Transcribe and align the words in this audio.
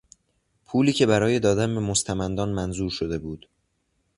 پولی 0.65 0.93
که 0.93 1.05
برای 1.05 1.39
دادن 1.39 1.73
به 1.75 1.79
مستمندان 1.81 2.49
منظور 2.49 2.89
شده 2.91 3.17
بود 3.19 3.47